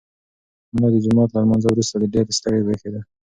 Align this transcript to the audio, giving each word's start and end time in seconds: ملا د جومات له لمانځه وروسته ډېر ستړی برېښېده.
ملا 0.73 0.87
د 0.93 0.95
جومات 1.05 1.29
له 1.31 1.39
لمانځه 1.43 1.67
وروسته 1.71 1.95
ډېر 2.13 2.25
ستړی 2.39 2.65
برېښېده. 2.65 3.01